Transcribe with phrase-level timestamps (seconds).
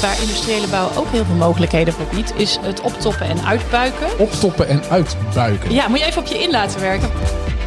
[0.00, 4.18] waar industriële bouw ook heel veel mogelijkheden voor biedt, is het optoppen en uitbuiken.
[4.18, 5.72] Optoppen en uitbuiken.
[5.72, 7.10] Ja, moet je even op je in laten werken.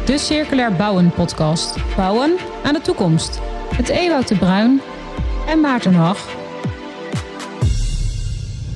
[0.04, 1.76] De Circulair Bouwen podcast.
[1.96, 3.40] Bouwen aan de toekomst.
[3.76, 4.80] Met Ewout de Bruin
[5.46, 6.26] en Maarten Hag.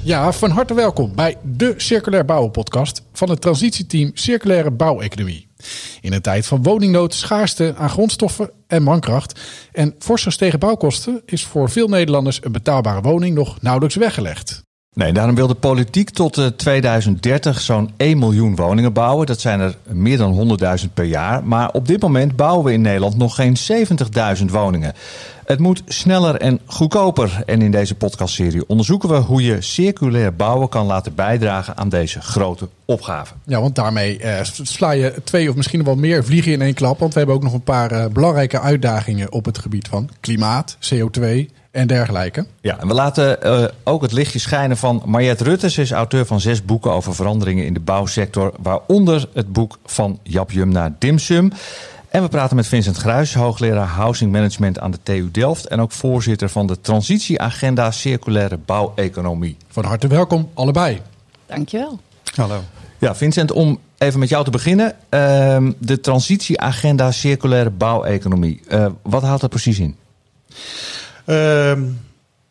[0.03, 5.52] Ja, van harte welkom bij de Circulair Bouwen podcast van het transitieteam Circulaire Bouweconomie.
[6.01, 9.41] In een tijd van woningnood, schaarste aan grondstoffen en mankracht
[9.73, 14.63] en fors gestegen bouwkosten is voor veel Nederlanders een betaalbare woning nog nauwelijks weggelegd.
[14.95, 19.27] Nee, daarom wil de politiek tot 2030 zo'n 1 miljoen woningen bouwen.
[19.27, 21.45] Dat zijn er meer dan 100.000 per jaar.
[21.45, 23.57] Maar op dit moment bouwen we in Nederland nog geen
[24.39, 24.95] 70.000 woningen.
[25.53, 27.43] Het moet sneller en goedkoper.
[27.47, 32.21] En in deze podcastserie onderzoeken we hoe je circulair bouwen kan laten bijdragen aan deze
[32.21, 33.35] grote opgave.
[33.45, 36.99] Ja, want daarmee eh, sla je twee of misschien wel meer vliegen in één klap.
[36.99, 40.77] Want we hebben ook nog een paar eh, belangrijke uitdagingen op het gebied van klimaat,
[40.95, 42.47] CO2 en dergelijke.
[42.61, 45.71] Ja, en we laten uh, ook het lichtje schijnen van Mariette Rutte.
[45.71, 50.19] Ze is auteur van zes boeken over veranderingen in de bouwsector, waaronder het boek van
[50.23, 51.53] Jap Jum naar Dimsum.
[52.13, 55.93] En we praten met Vincent Gruis, hoogleraar Housing Management aan de TU Delft en ook
[55.93, 59.57] voorzitter van de Transitieagenda Circulaire Bouweconomie.
[59.69, 61.01] Van harte welkom, allebei.
[61.47, 62.01] Dankjewel.
[62.35, 62.61] Hallo.
[62.99, 64.95] Ja, Vincent, om even met jou te beginnen.
[65.11, 68.61] Uh, de Transitieagenda Circulaire Bouweconomie.
[68.69, 69.97] Uh, wat houdt dat precies in?
[71.27, 71.73] Uh,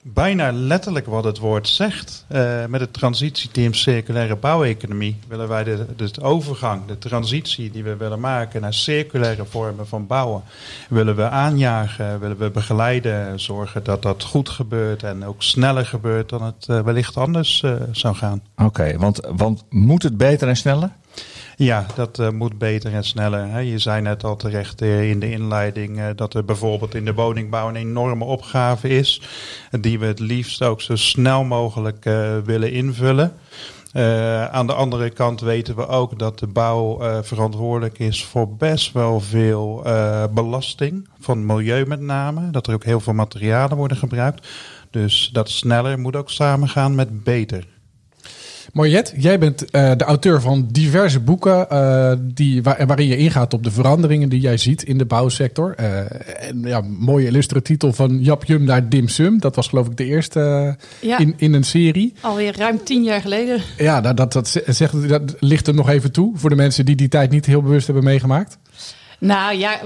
[0.02, 2.26] bijna letterlijk wat het woord zegt.
[2.32, 5.86] Uh, met het transitieteam Circulaire Bouweconomie willen wij de,
[6.22, 10.44] overgang, de transitie die we willen maken naar circulaire vormen van bouwen,
[10.90, 16.30] willen we aanjagen, willen we begeleiden, zorgen dat dat goed gebeurt en ook sneller gebeurt
[16.30, 18.42] dan het uh, wellicht anders uh, zou gaan.
[18.56, 20.90] Oké, want, want moet het beter en sneller?
[21.62, 23.48] Ja, dat uh, moet beter en sneller.
[23.48, 23.60] Hè.
[23.60, 27.14] Je zei net al terecht uh, in de inleiding uh, dat er bijvoorbeeld in de
[27.14, 29.22] woningbouw een enorme opgave is.
[29.72, 32.04] Die we het liefst ook zo snel mogelijk
[32.46, 33.34] willen invullen.
[34.52, 39.20] aan de andere kant weten we ook dat de bouw verantwoordelijk is voor best wel
[39.20, 39.82] veel
[40.32, 41.10] belasting.
[41.20, 42.50] Van milieu met name.
[42.52, 44.48] Dat er ook heel veel materialen worden gebruikt.
[44.90, 47.66] Dus dat sneller moet ook samengaan met beter.
[48.74, 53.54] Mariette, jij bent uh, de auteur van diverse boeken uh, die, waar, waarin je ingaat
[53.54, 55.76] op de veranderingen die jij ziet in de bouwsector.
[55.80, 55.98] Uh,
[56.48, 59.40] en ja, mooie illustre titel van Jap Jum naar Dim Sum.
[59.40, 61.20] Dat was geloof ik de eerste ja.
[61.20, 62.14] in, in een serie.
[62.22, 63.62] Alweer ruim tien jaar geleden.
[63.78, 66.96] Ja, dat, dat, dat, zegt, dat ligt er nog even toe voor de mensen die
[66.96, 68.58] die tijd niet heel bewust hebben meegemaakt.
[69.22, 69.80] Nou ja,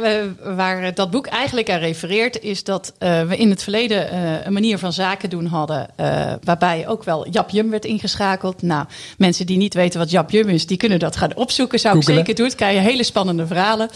[0.44, 4.54] waar dat boek eigenlijk aan refereert, is dat uh, we in het verleden uh, een
[4.54, 5.88] manier van zaken doen hadden.
[6.00, 8.62] Uh, waarbij ook wel Jap Jum werd ingeschakeld.
[8.62, 8.86] Nou,
[9.18, 11.80] mensen die niet weten wat Jap Jum is, die kunnen dat gaan opzoeken.
[11.80, 12.20] Zou Googelen.
[12.20, 12.56] ik zeker doen.
[12.56, 13.90] Krijg je hele spannende verhalen.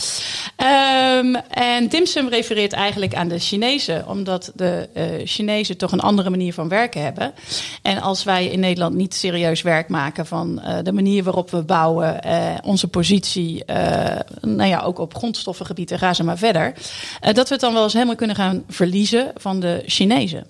[1.17, 4.89] Um, en Dimsum refereert eigenlijk aan de Chinezen, omdat de
[5.23, 7.33] Chinezen toch een andere manier van werken hebben.
[7.81, 12.19] En als wij in Nederland niet serieus werk maken van de manier waarop we bouwen,
[12.63, 13.63] onze positie,
[14.41, 16.73] nou ja, ook op grond grondstoffengebied en ga ze maar verder.
[16.73, 20.47] Uh, dat we het dan wel eens helemaal kunnen gaan verliezen van de Chinezen.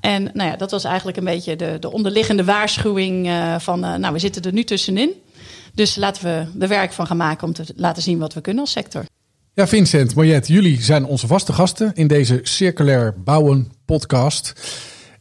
[0.00, 3.94] En nou ja, dat was eigenlijk een beetje de, de onderliggende waarschuwing uh, van, uh,
[3.94, 5.10] nou, we zitten er nu tussenin.
[5.74, 8.62] Dus laten we er werk van gaan maken om te laten zien wat we kunnen
[8.62, 9.04] als sector.
[9.52, 14.52] Ja, Vincent, Mariette, jullie zijn onze vaste gasten in deze Circulair Bouwen podcast.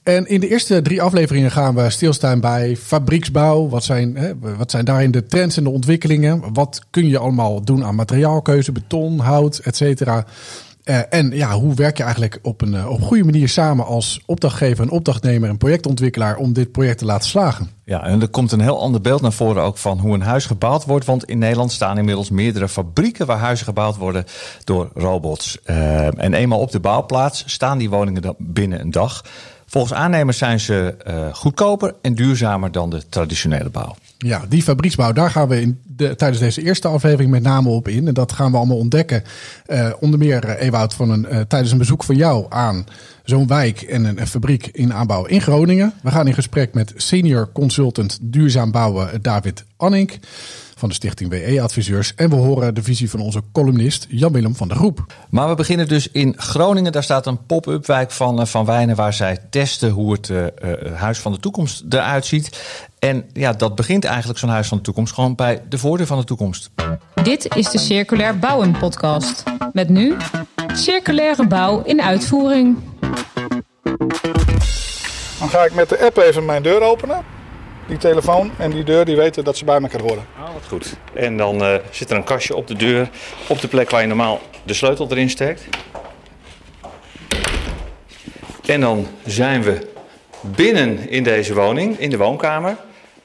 [0.03, 3.69] En in de eerste drie afleveringen gaan we stilstaan bij fabrieksbouw.
[3.69, 6.53] Wat zijn, hè, wat zijn daarin de trends en de ontwikkelingen?
[6.53, 10.25] Wat kun je allemaal doen aan materiaalkeuze, beton, hout, et cetera?
[10.85, 14.21] Uh, en ja, hoe werk je eigenlijk op een, op een goede manier samen als
[14.25, 17.69] opdrachtgever, en opdrachtnemer en projectontwikkelaar om dit project te laten slagen?
[17.85, 20.45] Ja, en er komt een heel ander beeld naar voren ook van hoe een huis
[20.45, 21.05] gebouwd wordt.
[21.05, 24.25] Want in Nederland staan inmiddels meerdere fabrieken waar huizen gebouwd worden
[24.63, 25.57] door robots.
[25.65, 29.23] Uh, en eenmaal op de bouwplaats staan die woningen dan binnen een dag.
[29.73, 33.95] Volgens aannemers zijn ze uh, goedkoper en duurzamer dan de traditionele bouw.
[34.17, 37.87] Ja, die fabrieksbouw, daar gaan we in de, tijdens deze eerste aflevering met name op
[37.87, 38.07] in.
[38.07, 39.23] En dat gaan we allemaal ontdekken.
[39.67, 42.85] Uh, onder meer, uh, Ewout, van een, tijdens een bezoek van jou aan
[43.23, 45.93] zo'n wijk en een, een, fabriek in aanbouw in Groningen.
[46.01, 50.19] We gaan in gesprek met senior consultant duurzaam bouwen David Annink
[50.83, 52.15] van de stichting WE-adviseurs.
[52.15, 55.05] En we horen de visie van onze columnist Jan-Willem van der Groep.
[55.29, 56.91] Maar we beginnen dus in Groningen.
[56.91, 60.45] Daar staat een pop-up wijk van, van Wijnen waar zij testen hoe het uh,
[60.93, 62.63] huis van de toekomst eruit ziet.
[62.99, 66.17] En ja, dat begint eigenlijk zo'n huis van de toekomst gewoon bij de voordeur van
[66.17, 66.69] de toekomst.
[67.23, 69.43] Dit is de Circulair Bouwen podcast.
[69.73, 70.15] Met nu
[70.73, 72.77] circulaire bouw in uitvoering.
[75.39, 77.42] Dan ga ik met de app even mijn deur openen.
[77.87, 80.25] Die telefoon en die deur die weten dat ze bij elkaar horen.
[80.39, 80.95] Ah, wat goed.
[81.13, 83.09] En dan uh, zit er een kastje op de deur,
[83.47, 85.63] op de plek waar je normaal de sleutel erin steekt.
[88.65, 89.87] En dan zijn we
[90.41, 92.75] binnen in deze woning, in de woonkamer,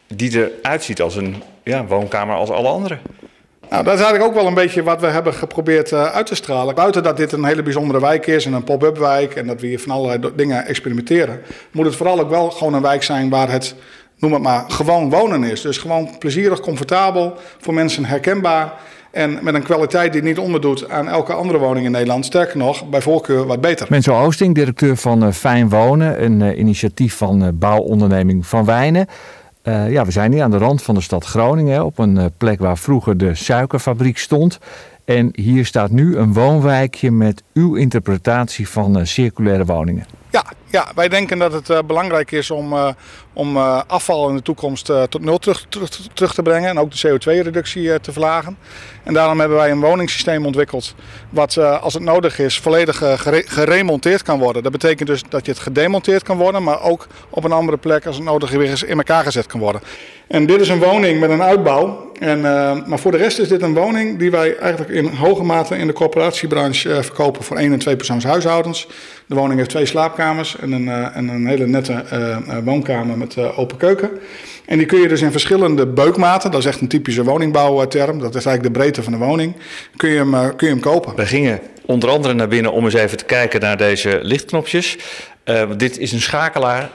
[0.07, 2.99] die eruit ziet als een ja, woonkamer als alle andere.
[3.71, 6.35] Nou, dat is eigenlijk ook wel een beetje wat we hebben geprobeerd uh, uit te
[6.35, 6.75] stralen.
[6.75, 9.67] Buiten dat dit een hele bijzondere wijk is en een pop-up wijk en dat we
[9.67, 13.51] hier van allerlei dingen experimenteren, moet het vooral ook wel gewoon een wijk zijn waar
[13.51, 13.75] het,
[14.19, 15.61] noem het maar, gewoon wonen is.
[15.61, 18.73] Dus gewoon plezierig, comfortabel, voor mensen herkenbaar.
[19.11, 22.25] En met een kwaliteit die niet onderdoet aan elke andere woning in Nederland.
[22.25, 23.87] Sterker nog, bij voorkeur wat beter.
[23.91, 29.07] Menzo Oosting, directeur van uh, Fijn Wonen, een uh, initiatief van uh, bouwonderneming Van Wijnen.
[29.63, 32.79] ja, we zijn hier aan de rand van de stad Groningen, op een plek waar
[32.79, 34.59] vroeger de suikerfabriek stond.
[35.05, 40.07] En hier staat nu een woonwijkje met uw interpretatie van circulaire woningen.
[40.31, 42.89] Ja, ja, wij denken dat het uh, belangrijk is om, uh,
[43.33, 45.67] om uh, afval in de toekomst tot nul terug,
[46.15, 48.59] terug, te brengen en ook de CO2-reductie te verlagen.
[49.03, 50.95] En daarom hebben wij een woningssysteem ontwikkeld
[51.31, 54.63] wat als het nodig is volledig gere geremonteerd kan worden.
[54.63, 58.07] Dat betekent dus dat je het gedemonteerd kan worden, maar ook op een andere plek
[58.07, 59.81] als het nodig is in elkaar gezet kan worden.
[60.29, 62.08] En dit is een woning met een uitbouw.
[62.19, 62.41] En,
[62.87, 65.87] maar voor de rest is dit een woning die wij eigenlijk in hoge mate in
[65.87, 68.87] de corporatiebranche verkopen voor één en twee persoons huishoudens.
[69.27, 73.39] De woning heeft twee slaapkamers en een, uh, en een hele nette uh, woonkamer met
[73.39, 74.11] open keuken.
[74.67, 78.35] En die kun je dus in verschillende beukmaten, dat is echt een typische woningbouwterm, dat
[78.35, 79.57] is eigenlijk de breedte van de woning,
[79.97, 81.15] kun je hem, kun je hem kopen.
[81.15, 84.99] We gingen onder andere naar binnen om eens even te kijken naar deze lichtknopjes.
[85.77, 86.91] dit is een schakelaar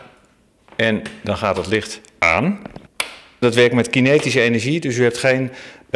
[0.76, 2.60] en dan gaat het licht aan.
[3.44, 5.52] Dat werkt met kinetische energie, dus u hebt geen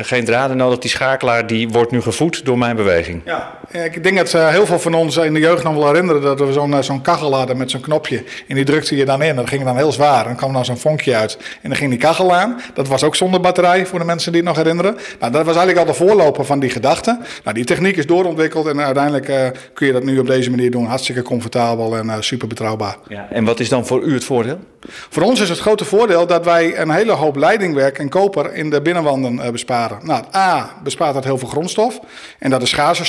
[0.05, 0.79] geen draden nodig.
[0.79, 3.21] Die schakelaar die wordt nu gevoed door mijn beweging.
[3.25, 6.21] Ja, ik denk dat uh, heel veel van ons in de jeugd nog wel herinneren
[6.21, 8.23] dat we zo'n uh, zo'n kachel hadden met zo'n knopje.
[8.47, 9.35] En die drukte je dan in.
[9.35, 10.19] Dat ging dan heel zwaar.
[10.19, 11.37] En dan kwam dan zo'n vonkje uit.
[11.61, 12.61] En dan ging die kachel aan.
[12.73, 14.97] Dat was ook zonder batterij voor de mensen die het nog herinneren.
[15.19, 17.19] Nou, dat was eigenlijk al de voorloper van die gedachte.
[17.43, 19.35] Nou, die techniek is doorontwikkeld en uiteindelijk uh,
[19.73, 20.85] kun je dat nu op deze manier doen.
[20.85, 22.97] Hartstikke comfortabel en super betrouwbaar.
[23.07, 24.59] Ja, en wat is dan voor u het voordeel?
[24.89, 28.69] Voor ons is het grote voordeel dat wij een hele hoop leidingwerk en koper in
[28.69, 29.99] de binnenwanden besparen.
[30.03, 31.99] Nou, A, bespaart dat heel veel grondstof.
[32.39, 33.03] En dat is schaarse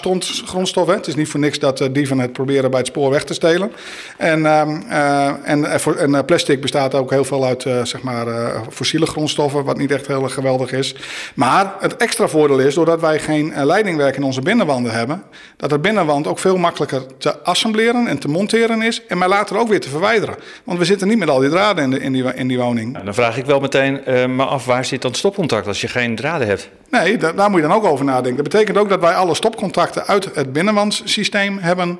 [0.44, 0.86] grondstof.
[0.86, 0.94] Hè.
[0.94, 3.34] Het is niet voor niks dat uh, dieven het proberen bij het spoor weg te
[3.34, 3.72] stelen.
[4.16, 8.26] En, en, eh, en plastic bestaat ook heel veel uit zeg maar,
[8.70, 10.94] fossiele grondstoffen, wat niet echt heel geweldig is.
[11.34, 15.22] Maar het extra voordeel is, doordat wij geen leidingwerk in onze binnenwanden hebben,
[15.56, 19.06] dat de binnenwand ook veel makkelijker te assembleren en te monteren is.
[19.06, 20.36] En maar later ook weer te verwijderen.
[20.64, 22.92] Want we zitten niet met al die draden in, de, in, die, in die woning.
[22.92, 24.00] Nou, dan vraag ik wel meteen
[24.34, 26.68] maar af, waar zit dan stopcontact als je geen draden hebt?
[26.90, 28.36] Nee, daar moet je dan ook over nadenken.
[28.44, 31.98] Dat betekent ook dat wij alle stopcontacten uit het binnenwandssysteem hebben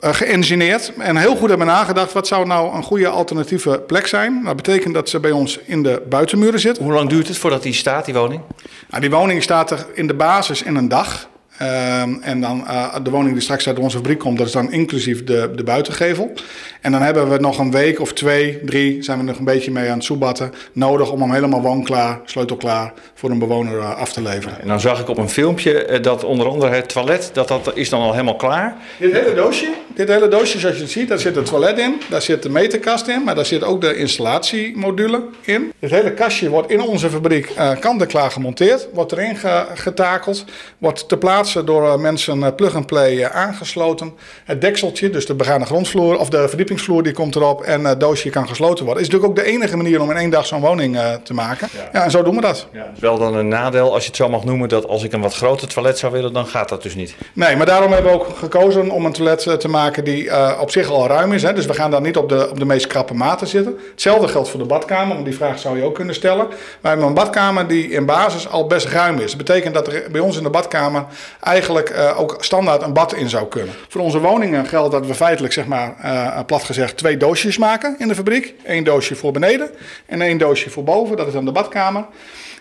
[0.00, 0.92] uh, geïngineerd.
[0.98, 4.42] En heel goed hebben nagedacht, wat zou nou een goede alternatieve plek zijn?
[4.44, 6.78] Dat betekent dat ze bij ons in de buitenmuren zit.
[6.78, 8.40] Hoe lang duurt het voordat die staat, die woning?
[8.88, 11.28] Nou, die woning staat er in de basis in een dag.
[11.60, 14.72] Ehm, en dan uh, de woning die straks uit onze fabriek komt, dat is dan
[14.72, 16.32] inclusief de, de buitengevel.
[16.80, 19.70] En dan hebben we nog een week of twee, drie, zijn we nog een beetje
[19.70, 24.12] mee aan het soebatten, nodig om hem helemaal woonklaar, sleutelklaar voor een bewoner uh, af
[24.12, 24.60] te leveren.
[24.60, 27.70] En dan zag ik op een filmpje uh, dat onder andere het toilet, dat, dat
[27.74, 28.76] is dan al helemaal klaar.
[28.98, 32.00] Dit hele doosje, dit hele doosje zoals je het ziet, daar zit het toilet in,
[32.10, 35.72] daar zit de meterkast in, maar daar zit ook de installatiemodule in.
[35.78, 39.36] Dit hele kastje wordt in onze fabriek kant-en-klaar gemonteerd, wordt erin
[39.74, 40.44] getakeld,
[40.78, 44.12] wordt te plaatsen door eh, mensen eh, plug-and-play eh, aangesloten.
[44.44, 48.30] Het dekseltje, dus de begane grondvloer of de verdiepingsvloer, die komt erop en het doosje
[48.30, 49.02] kan gesloten worden.
[49.02, 51.68] Is natuurlijk ook de enige manier om in één dag zo'n woning te maken.
[51.92, 52.04] Ja.
[52.04, 52.66] en zo doen we dat.
[52.72, 55.12] Ja, is wel dan een nadeel, als je het zo mag noemen, dat als ik
[55.12, 57.14] een wat groter toilet zou willen, dan gaat dat dus niet.
[57.32, 60.30] Nee, maar daarom hebben we ook gekozen om een toilet te maken die
[60.60, 61.42] op zich al ruim is.
[61.42, 61.52] Hè.
[61.52, 63.78] Dus we gaan dan niet op de, op de meest krappe maten zitten.
[63.90, 66.48] Hetzelfde geldt voor de badkamer, want die vraag zou je ook kunnen stellen.
[66.80, 69.28] We hebben een badkamer die in basis al best ruim is.
[69.28, 71.04] Dat betekent dat er bij ons in de badkamer
[71.40, 73.74] eigenlijk uh, ook standaard een bad in zou kunnen.
[73.88, 77.94] Voor onze woningen geldt dat we feitelijk, zeg maar, uh, plat gezegd, twee doosjes maken
[77.98, 78.54] in de fabriek.
[78.64, 79.70] Eén doosje voor beneden
[80.06, 82.04] en één doosje voor boven, dat is dan de badkamer.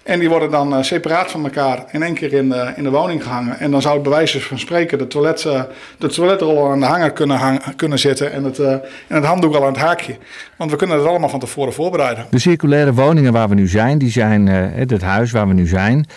[0.03, 2.89] En die worden dan uh, separaat van elkaar in één keer in de, in de
[2.89, 3.59] woning gehangen.
[3.59, 5.41] En dan zou het bij wijze van spreken de, toilet,
[5.97, 9.61] de toiletrol aan de hanger kunnen, hang, kunnen zitten en het, en het handdoek al
[9.61, 10.17] aan het haakje.
[10.57, 12.25] Want we kunnen het allemaal van tevoren voorbereiden.
[12.29, 16.07] De circulaire woningen waar we nu zijn, die zijn het huis waar we nu zijn.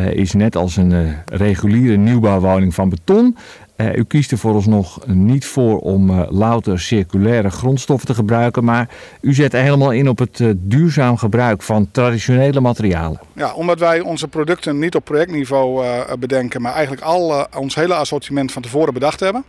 [0.00, 3.36] Uh, is net als een uh, reguliere nieuwbouwwoning van beton.
[3.76, 8.88] Uh, u kiest er vooralsnog niet voor om louter circulaire grondstoffen te gebruiken, maar
[9.20, 13.20] u zet helemaal in op het duurzaam gebruik van traditionele materialen.
[13.32, 15.84] Ja, omdat wij onze producten niet op projectniveau
[16.18, 19.44] bedenken, maar eigenlijk al ons hele assortiment van tevoren bedacht hebben.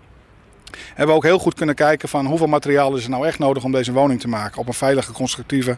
[0.87, 3.63] Hebben we ook heel goed kunnen kijken van hoeveel materiaal is er nou echt nodig
[3.63, 4.59] om deze woning te maken.
[4.59, 5.77] Op een veilige, constructieve,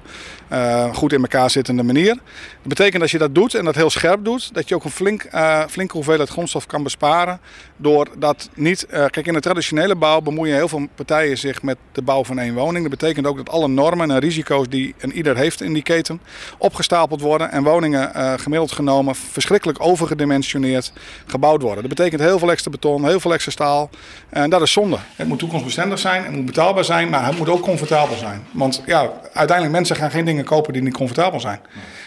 [0.51, 2.15] uh, goed in elkaar zittende manier.
[2.15, 4.91] Dat betekent als je dat doet en dat heel scherp doet, dat je ook een
[4.91, 7.39] flink, uh, flinke hoeveelheid grondstof kan besparen.
[7.81, 8.85] Door dat niet.
[8.89, 12.39] Uh, kijk, in de traditionele bouw bemoeien heel veel partijen zich met de bouw van
[12.39, 12.89] één woning.
[12.89, 16.21] Dat betekent ook dat alle normen en risico's die een ieder heeft in die keten
[16.57, 17.51] opgestapeld worden.
[17.51, 20.93] En woningen gemiddeld genomen verschrikkelijk overgedimensioneerd
[21.25, 21.87] gebouwd worden.
[21.87, 23.89] Dat betekent heel veel extra beton, heel veel extra staal.
[24.29, 24.97] En dat is zonde.
[25.15, 28.45] Het moet toekomstbestendig zijn, het moet betaalbaar zijn, maar het moet ook comfortabel zijn.
[28.51, 31.59] Want ja, uiteindelijk mensen gaan geen dingen kopen die niet comfortabel zijn.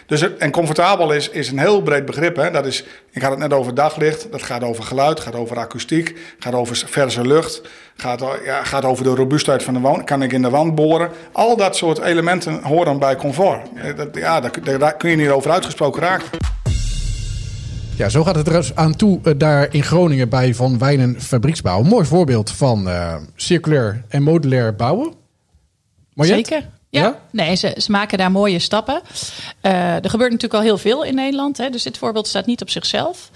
[0.06, 2.36] Dus en comfortabel is, is een heel breed begrip.
[2.36, 2.50] Hè.
[2.50, 6.18] Dat is, ik had het net over daglicht, dat gaat over geluid, gaat over akoestiek,
[6.38, 7.62] gaat over verse lucht,
[7.96, 10.06] gaat, ja, gaat over de robuustheid van de woning.
[10.06, 11.10] Kan ik in de wand boren?
[11.32, 13.68] Al dat soort elementen horen bij comfort.
[13.96, 16.28] Dat, ja, daar, daar kun je niet over uitgesproken raken.
[17.96, 21.20] Ja, zo gaat het er dus aan toe uh, daar in Groningen bij Van Wijnen
[21.20, 21.80] Fabrieksbouw.
[21.80, 25.14] Een mooi voorbeeld van uh, circulair en modulair bouwen.
[26.14, 26.52] Mariette?
[26.52, 26.70] Zeker.
[26.88, 29.00] Ja, nee, ze, ze, maken daar mooie stappen.
[29.62, 31.56] Uh, er gebeurt natuurlijk al heel veel in Nederland.
[31.56, 33.30] Hè, dus dit voorbeeld staat niet op zichzelf.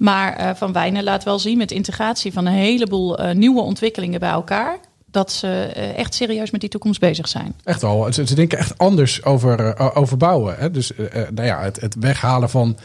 [0.00, 4.78] Maar Van Wijnen laat wel zien met integratie van een heleboel nieuwe ontwikkelingen bij elkaar
[5.10, 5.48] dat ze
[5.96, 7.54] echt serieus met die toekomst bezig zijn.
[7.64, 8.12] Echt al.
[8.12, 10.72] Ze, denken echt anders over, over bouwen.
[10.72, 12.76] Dus nou ja, het, het, weghalen van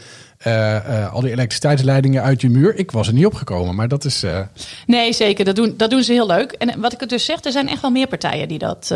[1.12, 2.76] al die elektriciteitsleidingen uit je muur.
[2.76, 4.24] Ik was er niet opgekomen, maar dat is.
[4.24, 4.40] Uh...
[4.86, 5.44] Nee, zeker.
[5.44, 6.52] Dat doen, dat doen ze heel leuk.
[6.52, 8.94] En wat ik het dus zeg, er zijn echt wel meer partijen die dat,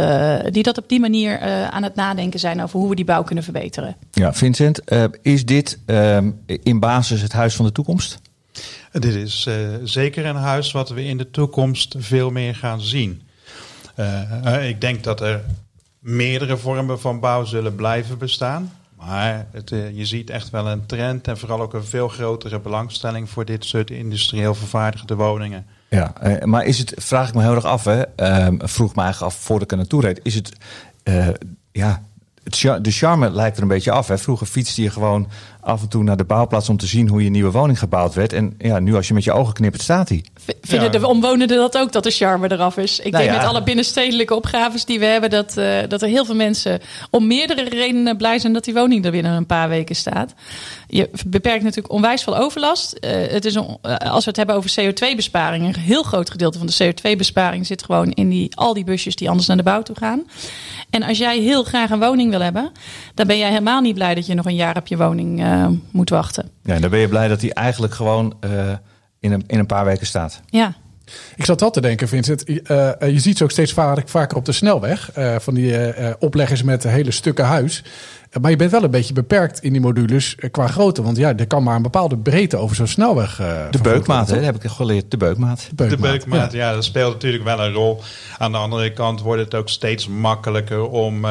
[0.50, 1.40] die dat op die manier
[1.71, 3.97] aan het nadenken zijn over hoe we die bouw kunnen verbeteren.
[4.12, 4.80] Ja, Vincent,
[5.23, 8.19] is dit ehm, in basis het huis van de toekomst?
[8.92, 9.49] Dit is
[9.85, 13.23] zeker een huis wat we in de toekomst veel meer gaan zien.
[14.62, 15.42] ik denk dat er
[16.00, 18.73] meerdere vormen van bouw zullen blijven bestaan.
[19.07, 23.30] Maar uh, je ziet echt wel een trend en vooral ook een veel grotere belangstelling
[23.30, 25.66] voor dit soort industrieel vervaardigde woningen.
[25.88, 29.02] Ja, uh, maar is het, vraag ik me heel erg af, hè, uh, vroeg me
[29.02, 30.52] eigenlijk af voordat ik er naartoe reed, is het,
[31.02, 31.28] eh,
[31.73, 32.02] ja,
[32.42, 34.09] het, de charme lijkt er een beetje af.
[34.09, 34.19] Hè.
[34.19, 35.28] Vroeger fietste je gewoon
[35.61, 38.33] af en toe naar de bouwplaats om te zien hoe je nieuwe woning gebouwd werd.
[38.33, 40.25] En ja, nu als je met je ogen knippert, staat hij.
[40.62, 42.99] Vinden de omwonenden dat ook, dat de charme eraf is?
[42.99, 46.25] Ik nou denk met alle binnenstedelijke opgaves die we hebben, dat, uh, dat er heel
[46.25, 49.97] veel mensen om meerdere redenen blij zijn dat die woning er binnen een paar weken
[49.97, 50.35] staat.
[50.87, 52.97] Je beperkt natuurlijk onwijs veel overlast.
[53.00, 56.59] Uh, het is een, uh, als we het hebben over CO2-besparing, een heel groot gedeelte
[56.59, 59.83] van de CO2-besparing zit gewoon in die, al die busjes die anders naar de bouw
[59.83, 60.23] toe gaan.
[60.90, 62.73] En als jij heel graag een woning wil hebben,
[63.14, 65.66] dan ben jij helemaal niet blij dat je nog een jaar op je woning uh,
[65.90, 66.50] moet wachten.
[66.62, 68.73] Ja, dan ben je blij dat die eigenlijk gewoon uh,
[69.19, 70.40] in, een, in een paar weken staat.
[70.47, 70.75] Ja.
[71.37, 72.49] Ik zat dat te denken, Vincent.
[72.49, 72.57] Uh,
[73.00, 73.73] je ziet ze ook steeds
[74.05, 75.11] vaker op de snelweg.
[75.38, 75.75] van die
[76.19, 77.83] opleggers met hele stukken huis.
[78.40, 81.02] Maar je bent wel een beetje beperkt in die modules eh, qua grootte.
[81.02, 83.40] Want ja, er kan maar een bepaalde breedte over zo'n snelweg.
[83.40, 84.40] Uh, de beukmaat, hè?
[84.40, 85.11] heb ik geleerd.
[85.11, 85.67] De beukmaat.
[85.69, 86.59] De beukmaat, de beukmaat ja.
[86.69, 86.75] ja.
[86.75, 88.02] dat speelt natuurlijk wel een rol.
[88.38, 91.31] Aan de andere kant wordt het ook steeds makkelijker om, uh,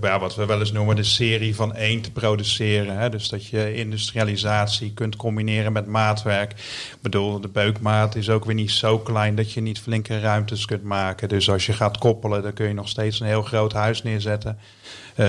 [0.00, 2.98] ja, wat we wel eens noemen, de serie van één te produceren.
[2.98, 3.10] Hè?
[3.10, 6.50] Dus dat je industrialisatie kunt combineren met maatwerk.
[6.50, 10.64] Ik bedoel, de beukmaat is ook weer niet zo klein dat je niet flinke ruimtes
[10.64, 11.28] kunt maken.
[11.28, 14.58] Dus als je gaat koppelen, dan kun je nog steeds een heel groot huis neerzetten.
[15.16, 15.26] Uh,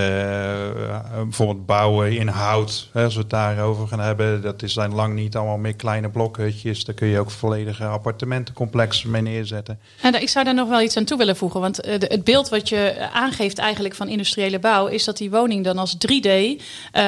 [1.22, 4.42] bijvoorbeeld bouwen in hout, hè, als we het daarover gaan hebben.
[4.42, 6.84] Dat zijn lang niet allemaal meer kleine blokhutjes.
[6.84, 9.78] Daar kun je ook volledige appartementencomplexen mee neerzetten.
[10.02, 11.60] En ik zou daar nog wel iets aan toe willen voegen.
[11.60, 14.86] Want eh, het beeld wat je aangeeft eigenlijk van industriële bouw...
[14.86, 16.60] is dat die woning dan als 3D uh,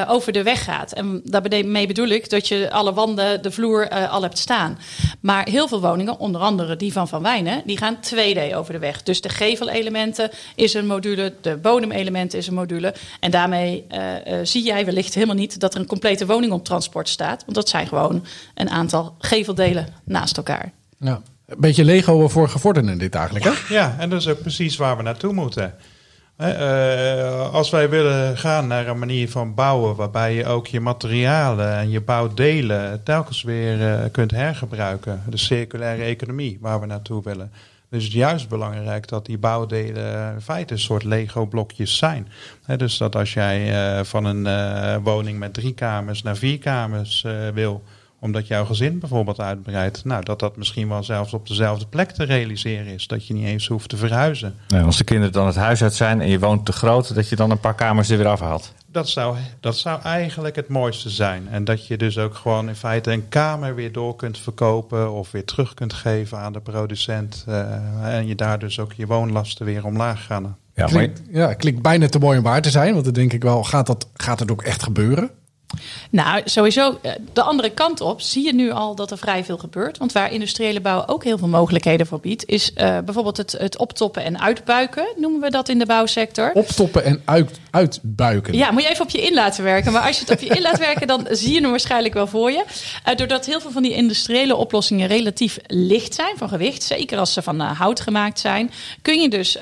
[0.09, 0.93] over de weg gaat.
[0.93, 4.79] En daarmee bedoel ik dat je alle wanden, de vloer al hebt staan.
[5.21, 7.63] Maar heel veel woningen, onder andere die van Van Wijnen...
[7.65, 9.03] die gaan 2D over de weg.
[9.03, 12.64] Dus de gevelelementen is een module, de bodemelementen is een module
[13.21, 16.65] en daarmee uh, uh, zie jij wellicht helemaal niet dat er een complete woning op
[16.65, 17.43] transport staat.
[17.43, 20.73] Want dat zijn gewoon een aantal geveldelen naast elkaar.
[20.99, 21.23] Ja.
[21.47, 23.75] Een beetje Lego voor gevorderden dit eigenlijk, hè?
[23.75, 25.75] Ja, en dat is ook precies waar we naartoe moeten.
[26.39, 31.77] Uh, als wij willen gaan naar een manier van bouwen waarbij je ook je materialen
[31.77, 37.53] en je bouwdelen telkens weer uh, kunt hergebruiken, de circulaire economie waar we naartoe willen,
[37.95, 42.29] dus het is juist belangrijk dat die bouwdelen in feite een soort Lego-blokjes zijn.
[42.77, 47.25] dus dat als jij uh, van een uh, woning met drie kamers naar vier kamers
[47.27, 47.83] uh, wil,
[48.19, 52.25] omdat jouw gezin bijvoorbeeld uitbreidt, nou, dat dat misschien wel zelfs op dezelfde plek te
[52.25, 53.07] realiseren is.
[53.07, 54.55] Dat je niet eens hoeft te verhuizen.
[54.85, 57.37] Als de kinderen dan het huis uit zijn en je woont te groot, dat je
[57.37, 58.73] dan een paar kamers er weer afhaalt.
[58.95, 61.49] Dat zou, dat zou eigenlijk het mooiste zijn.
[61.49, 65.31] En dat je dus ook gewoon in feite een kamer weer door kunt verkopen of
[65.31, 67.45] weer terug kunt geven aan de producent.
[67.49, 70.57] Uh, en je daar dus ook je woonlasten weer omlaag gaan.
[70.75, 72.93] Ja, klinkt, ja, klinkt bijna te mooi om waar te zijn.
[72.93, 75.31] Want dan denk ik wel, gaat dat, gaat het ook echt gebeuren?
[76.11, 79.59] Nou, sowieso eh, de andere kant op zie je nu al dat er vrij veel
[79.59, 79.99] gebeurt.
[79.99, 83.79] Want waar industriële bouw ook heel veel mogelijkheden voor biedt, is uh, bijvoorbeeld het, het
[83.79, 86.51] optoppen en uitbuiken, noemen we dat in de bouwsector.
[86.55, 88.55] Optoppen en uit, uitbuiken.
[88.55, 89.93] Ja, moet je even op je in laten werken.
[89.93, 92.27] Maar als je het op je in laat werken, dan zie je hem waarschijnlijk wel
[92.27, 92.65] voor je.
[93.09, 97.33] Uh, doordat heel veel van die industriële oplossingen relatief licht zijn van gewicht, zeker als
[97.33, 98.71] ze van hout gemaakt zijn,
[99.03, 99.59] kun je dus,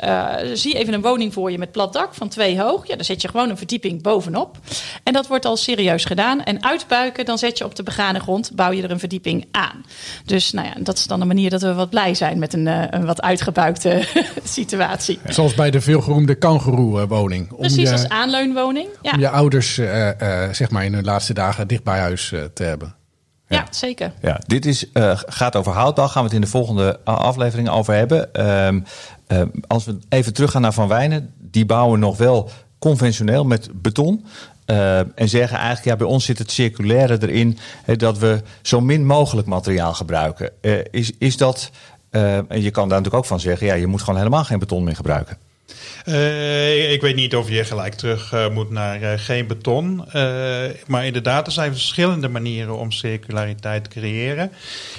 [0.53, 2.87] zie even een woning voor je met plat dak van twee hoog.
[2.87, 4.59] Ja, dan zet je gewoon een verdieping bovenop.
[5.03, 6.43] En dat wordt al serieus gedaan.
[6.43, 9.85] En uitbuiken, dan zet je op de begane grond, bouw je er een verdieping aan.
[10.25, 12.67] Dus nou ja, dat is dan de manier dat we wat blij zijn met een,
[12.67, 14.03] uh, een wat uitgebuikte
[14.45, 15.19] situatie.
[15.29, 17.57] Zoals bij de veelgeroemde kangeroe-woning.
[17.57, 18.89] Precies, je, als aanleunwoning.
[19.03, 19.13] Ja.
[19.13, 22.63] Om je ouders uh, uh, zeg maar in hun laatste dagen dicht bij huis te
[22.63, 22.95] hebben.
[23.49, 24.13] Ja, ja, zeker.
[24.21, 24.87] Ja, dit is,
[25.27, 26.07] gaat over houtbouw.
[26.07, 28.35] Gaan we het in de volgende aflevering over hebben.
[28.35, 28.81] Ehm,
[29.67, 31.35] als we even teruggaan naar Van Wijnen.
[31.39, 32.51] Die bouwen nog wel
[32.83, 34.25] conventioneel met beton.
[34.67, 37.59] Uh, en zeggen eigenlijk, ja, bij ons zit het circulaire erin
[37.97, 40.51] dat we zo min mogelijk materiaal gebruiken.
[40.61, 41.71] Uh, is, is dat,
[42.11, 44.59] uh, en je kan daar natuurlijk ook van zeggen, ja, je moet gewoon helemaal geen
[44.59, 45.37] beton meer gebruiken.
[46.07, 50.05] Uh, ik weet niet of je gelijk terug uh, moet naar uh, geen beton.
[50.87, 54.53] maar inderdaad, er zijn verschillende manieren om circulariteit te creëren.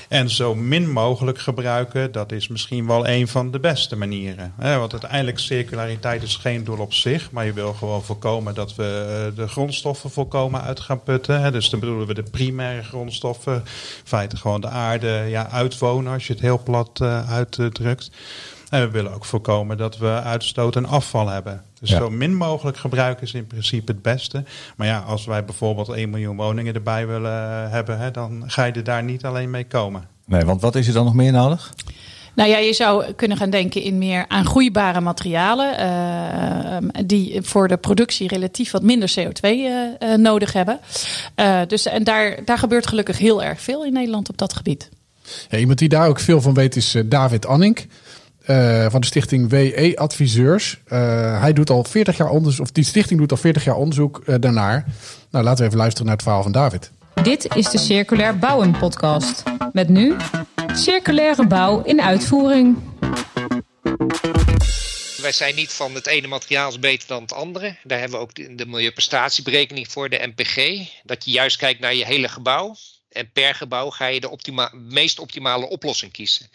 [0.09, 4.53] En zo min mogelijk gebruiken, dat is misschien wel een van de beste manieren.
[4.57, 7.31] want uiteindelijk circulariteit is geen doel op zich.
[7.31, 11.41] Maar je wil gewoon voorkomen dat we de grondstoffen volkomen uit gaan putten.
[11.41, 11.51] Hè.
[11.51, 13.53] Dus dan bedoelen we de primaire grondstoffen.
[13.53, 13.61] In
[14.03, 18.11] feite gewoon de aarde ja, uitwonen, als je het heel plat uitdrukt.
[18.73, 21.63] En we willen ook voorkomen dat we uitstoot en afval hebben.
[21.79, 24.43] Dus zo min mogelijk gebruik is in principe het beste.
[24.75, 28.71] Maar ja, als wij bijvoorbeeld 1 miljoen woningen erbij willen hebben, hè, dan ga je
[28.71, 30.07] er daar niet alleen mee komen.
[30.25, 31.73] Nee, want wat is er dan nog meer nodig?
[32.33, 35.79] Nou ja, je zou kunnen gaan denken in meer aangroeibare materialen.
[35.79, 40.79] Uh, die voor de productie relatief wat minder CO2 uh, uh, nodig hebben.
[41.67, 44.89] dus, en daar, daar gebeurt gelukkig heel erg veel in Nederland op dat gebied.
[45.49, 47.85] Ja, iemand die daar ook veel van weet is David Annink.
[48.47, 50.79] Uh, van de stichting WE Adviseurs.
[50.87, 54.21] Uh, hij doet al 40 jaar onderzoek, of die stichting doet al 40 jaar onderzoek
[54.25, 54.85] uh, daarnaar.
[55.31, 56.91] Nou, laten we even luisteren naar het verhaal van David.
[57.23, 59.43] Dit is de Circulair Bouwen podcast.
[59.73, 60.15] Met nu
[60.73, 62.77] circulaire bouw in uitvoering.
[65.21, 67.75] Wij zijn niet van het ene materiaal is beter dan het andere.
[67.83, 70.87] Daar hebben we ook de, de milieuprestatieberekening voor, de MPG.
[71.03, 72.75] Dat je juist kijkt naar je hele gebouw.
[73.11, 76.49] En per gebouw ga je de optima meest optimale oplossing kiezen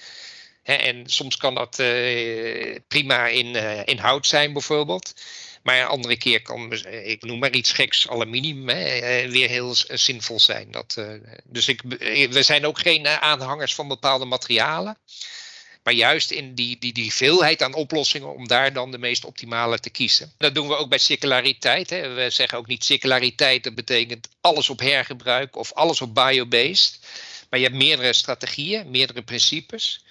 [0.76, 5.14] en soms kan dat uh, prima in, uh, in hout zijn bijvoorbeeld.
[5.62, 6.72] Maar een andere keer kan,
[7.04, 10.70] ik noem maar iets geks, aluminium, hè, weer heel zinvol zijn.
[10.70, 10.98] Dat,
[11.44, 11.82] dus ik,
[12.30, 14.96] we zijn ook geen aanhangers van bepaalde materialen.
[15.82, 19.78] Maar juist in die, die, die veelheid aan oplossingen om daar dan de meest optimale
[19.78, 20.32] te kiezen.
[20.38, 21.90] Dat doen we ook bij circulariteit.
[21.90, 22.14] Hè.
[22.14, 26.98] We zeggen ook niet circulariteit, dat betekent alles op hergebruik of alles op biobased.
[27.50, 30.04] Maar je hebt meerdere strategieën, meerdere principes.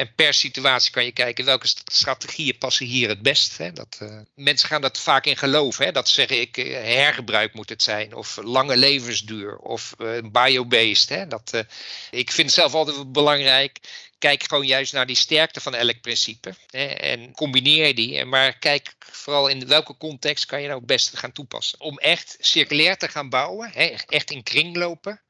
[0.00, 3.58] En per situatie kan je kijken welke strategieën passen hier het best.
[3.58, 3.72] Hè?
[3.72, 5.84] Dat, uh, mensen gaan dat vaak in geloven.
[5.84, 5.92] Hè?
[5.92, 8.14] Dat zeggen ik, uh, hergebruik moet het zijn.
[8.14, 9.56] Of lange levensduur.
[9.56, 11.08] Of uh, biobased.
[11.08, 11.26] Hè?
[11.26, 11.64] Dat,
[12.10, 13.78] ik vind het zelf altijd belangrijk.
[14.18, 16.54] Kijk gewoon juist naar die sterkte van elk principe.
[16.70, 16.84] Hè?
[16.86, 18.24] En combineer die.
[18.24, 21.80] Maar kijk vooral in welke context kan je nou het beste gaan toepassen.
[21.80, 23.70] Om echt circulair te gaan bouwen.
[23.72, 23.94] Hè?
[24.06, 25.20] Echt in kringlopen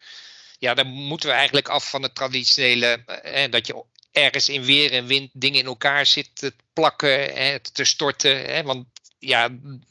[0.60, 4.92] ja, dan moeten we eigenlijk af van het traditionele, eh, dat je ergens in weer
[4.92, 8.44] en wind dingen in elkaar zit te plakken, hè, te storten.
[8.44, 8.86] Hè, want
[9.18, 9.48] ja,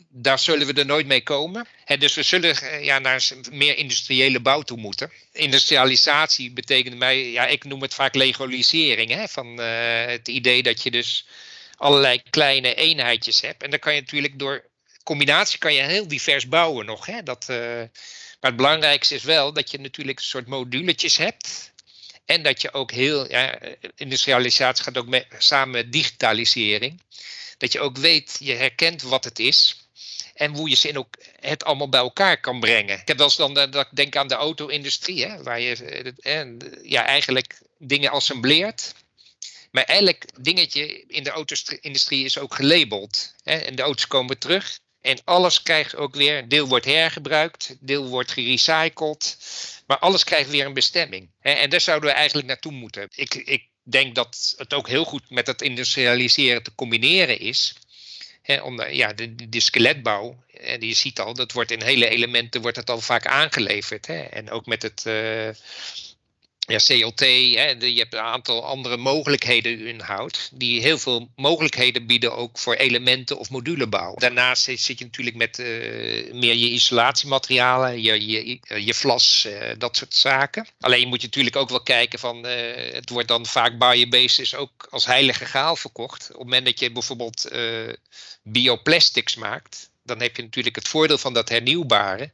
[0.10, 1.67] daar zullen we er nooit mee komen.
[1.86, 5.12] Hè, dus we zullen eh, ja, naar meer industriële bouw toe moeten.
[5.32, 9.12] Industrialisatie betekent mij, ja, ik noem het vaak legalisering.
[9.12, 11.27] Hè, van uh, het idee dat je dus
[11.77, 13.63] allerlei kleine eenheidjes hebt.
[13.63, 14.69] En dan kan je natuurlijk door
[15.03, 17.05] combinatie kan je heel divers bouwen nog.
[17.05, 17.58] Hè, dat, uh,
[18.39, 21.68] maar het belangrijkste is wel dat je natuurlijk een soort moduletjes hebt.
[22.29, 23.27] En dat je ook heel,
[23.95, 27.01] industrialisatie gaat ook met, samen met digitalisering.
[27.57, 29.87] Dat je ook weet, je herkent wat het is.
[30.33, 32.99] En hoe je ze in ook het allemaal bij elkaar kan brengen.
[32.99, 35.75] Ik heb wel eens dan dat ik denk aan de auto-industrie, hè, waar je
[36.19, 36.45] eh,
[36.83, 38.93] ja, eigenlijk dingen assembleert.
[39.71, 43.33] Maar elk dingetje in de auto-industrie is ook gelabeld.
[43.43, 44.79] Hè, en de auto's komen terug.
[45.01, 49.38] En alles krijgt ook weer, deel wordt hergebruikt, deel wordt gerecycled.
[49.88, 51.29] Maar alles krijgt weer een bestemming.
[51.41, 53.07] En daar zouden we eigenlijk naartoe moeten.
[53.15, 57.75] Ik, ik denk dat het ook heel goed met het industrialiseren te combineren is.
[58.89, 62.89] ja, de, de skeletbouw, en je ziet al, dat wordt in hele elementen wordt het
[62.89, 64.05] al vaak aangeleverd.
[64.09, 65.49] En ook met het, uh,
[66.69, 72.05] ja, CLT, hè, je hebt een aantal andere mogelijkheden in hout, die heel veel mogelijkheden
[72.05, 74.15] bieden ook voor elementen of modulebouw.
[74.15, 75.65] Daarnaast zit je natuurlijk met uh,
[76.34, 80.67] meer je isolatiematerialen, je, je, je vlas, uh, dat soort zaken.
[80.79, 85.05] Alleen moet je natuurlijk ook wel kijken van, het wordt dan vaak biobasis ook als
[85.05, 86.23] heilige graal verkocht.
[86.23, 87.51] Op het moment dat je bijvoorbeeld
[88.43, 92.31] bioplastics maakt, dan heb je natuurlijk het voordeel van dat hernieuwbare.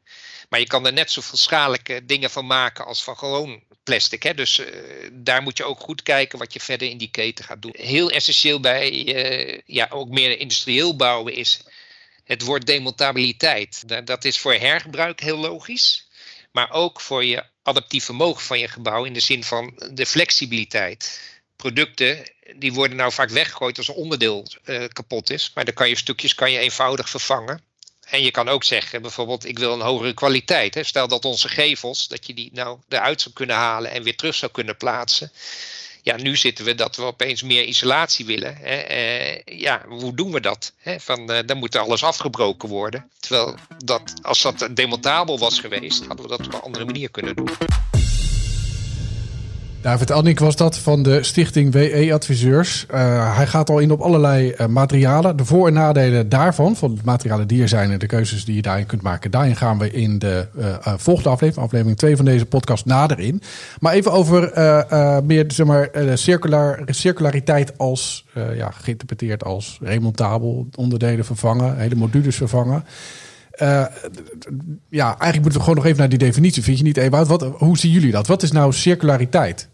[0.49, 4.23] Maar je kan er net zoveel schadelijke dingen van maken als van gewoon plastic.
[4.23, 4.33] Hè?
[4.33, 4.65] Dus uh,
[5.11, 7.73] daar moet je ook goed kijken wat je verder in die keten gaat doen.
[7.77, 11.61] Heel essentieel bij uh, ja, ook meer industrieel bouwen is
[12.23, 13.83] het woord demontabiliteit.
[14.07, 16.07] Dat is voor hergebruik heel logisch.
[16.51, 21.21] Maar ook voor je adaptief vermogen van je gebouw in de zin van de flexibiliteit.
[21.55, 22.23] Producten
[22.55, 25.51] die worden nou vaak weggegooid als een onderdeel uh, kapot is.
[25.53, 27.61] Maar dan kan je stukjes kan je eenvoudig vervangen.
[28.09, 30.73] En je kan ook zeggen, bijvoorbeeld, ik wil een hogere kwaliteit.
[30.73, 30.83] Hè.
[30.83, 34.35] Stel dat onze gevels, dat je die nou eruit zou kunnen halen en weer terug
[34.35, 35.31] zou kunnen plaatsen.
[36.01, 38.57] Ja, nu zitten we dat we opeens meer isolatie willen.
[38.57, 38.75] Hè.
[38.75, 40.73] Eh, ja, hoe doen we dat?
[40.77, 40.99] Hè?
[40.99, 43.09] Van, eh, dan moet alles afgebroken worden.
[43.19, 47.35] Terwijl dat, als dat demontabel was geweest, hadden we dat op een andere manier kunnen
[47.35, 47.49] doen.
[49.85, 52.85] David Annik was dat van de stichting WE Adviseurs.
[52.93, 55.37] Uh, hij gaat al in op allerlei uh, materialen.
[55.37, 58.55] De voor- en nadelen daarvan, van de materialen die er zijn en de keuzes die
[58.55, 59.31] je daarin kunt maken.
[59.31, 63.41] Daarin gaan we in de uh, volgende aflevering, aflevering 2 van deze podcast, nader in.
[63.79, 64.41] Maar even over
[65.25, 72.85] meer zeg maar, circular, circulariteit als, ja, geïnterpreteerd als remontabel, onderdelen vervangen, hele modules vervangen.
[74.89, 76.63] Ja, eigenlijk moeten we gewoon nog even naar die definitie.
[76.63, 77.27] Vind je niet, Ewout?
[77.27, 78.27] Wat, hoe zien jullie dat?
[78.27, 79.73] Wat is nou circulariteit?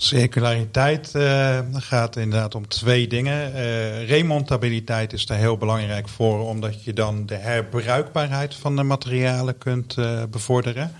[0.00, 3.52] Circulariteit uh, gaat inderdaad om twee dingen.
[3.54, 9.58] Uh, remontabiliteit is daar heel belangrijk voor, omdat je dan de herbruikbaarheid van de materialen
[9.58, 10.92] kunt uh, bevorderen.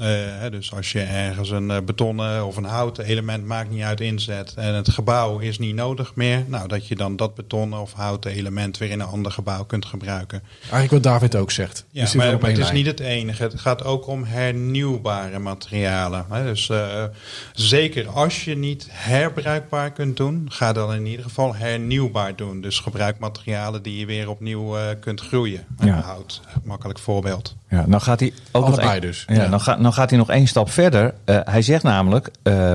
[0.00, 4.54] Uh, dus als je ergens een betonnen of een houten element maakt niet uit inzet
[4.56, 8.30] en het gebouw is niet nodig meer, nou dat je dan dat betonnen of houten
[8.30, 10.42] element weer in een ander gebouw kunt gebruiken.
[10.60, 11.84] Eigenlijk wat David ook zegt.
[11.90, 13.42] Ja, maar, maar het is niet het enige.
[13.42, 16.26] Het gaat ook om hernieuwbare materialen.
[16.30, 16.44] Hè?
[16.44, 17.04] Dus uh,
[17.52, 22.60] zeker als je niet herbruikbaar kunt doen, ga dan in ieder geval hernieuwbaar doen.
[22.60, 25.66] Dus gebruik materialen die je weer opnieuw uh, kunt groeien.
[25.78, 26.00] Ja.
[26.00, 27.56] Hout, makkelijk voorbeeld.
[27.68, 29.24] Ja, nou gaat hij ook Allebei nog een, dus.
[29.28, 31.14] Ja, Dan, gaat, dan gaat hij nog één stap verder.
[31.24, 32.72] Uh, hij zegt namelijk, uh,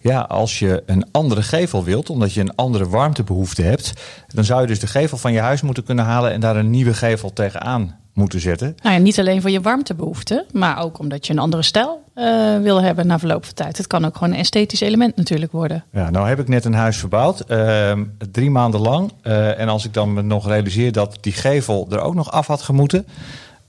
[0.00, 3.92] ja, als je een andere gevel wilt, omdat je een andere warmtebehoefte hebt,
[4.26, 6.70] dan zou je dus de gevel van je huis moeten kunnen halen en daar een
[6.70, 8.76] nieuwe gevel tegenaan moeten zetten.
[8.82, 12.58] Nou ja, niet alleen voor je warmtebehoefte, maar ook omdat je een andere stijl uh,
[12.60, 13.76] wil hebben na verloop van tijd.
[13.76, 15.84] Het kan ook gewoon een esthetisch element natuurlijk worden.
[15.92, 17.92] Ja, nou heb ik net een huis verbouwd, uh,
[18.30, 19.12] drie maanden lang.
[19.22, 22.46] Uh, en als ik dan me nog realiseer dat die gevel er ook nog af
[22.46, 23.06] had gemoeten.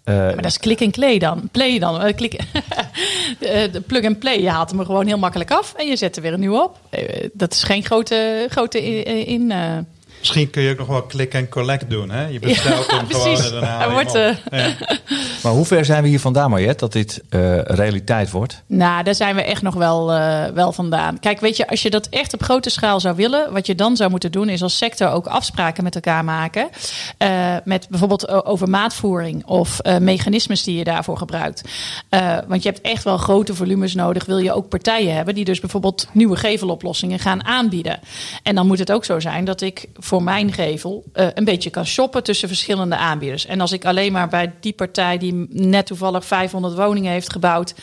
[0.06, 1.50] Uh, maar dat is klik en play dan.
[1.52, 2.06] Play dan.
[2.06, 2.32] Uh, klik,
[3.72, 4.42] de plug and play.
[4.42, 6.80] Je haalt hem gewoon heel makkelijk af en je zet er weer een nieuw op.
[7.34, 9.26] Dat is geen grote, grote in.
[9.26, 9.52] in
[10.26, 12.10] Misschien kun je ook nog wel click en collect doen.
[12.10, 12.28] Hè?
[12.28, 14.36] Je bestelt ja, hem gewoon en daarna wordt, ja.
[15.44, 18.64] Maar hoe ver zijn we hier vandaan, Mariette, dat dit uh, realiteit wordt?
[18.68, 21.20] Nou, daar zijn we echt nog wel, uh, wel vandaan.
[21.20, 23.54] Kijk, weet je, als je dat echt op grote schaal zou willen...
[23.54, 26.70] wat je dan zou moeten doen, is als sector ook afspraken met elkaar maken.
[27.20, 31.62] Uh, met bijvoorbeeld over maatvoering of mechanismes die je daarvoor gebruikt.
[32.48, 34.26] want je hebt echt wel grote volumes nodig.
[34.26, 38.00] Wil je ook partijen hebben die dus bijvoorbeeld nieuwe geveloplossingen gaan aanbieden.
[38.44, 41.86] En dan moet het ook zo zijn dat ik voor mijn gevel een beetje kan
[41.86, 43.46] shoppen tussen verschillende aanbieders.
[43.46, 47.76] En als ik alleen maar bij die partij die net toevallig 500 woningen heeft gebouwd,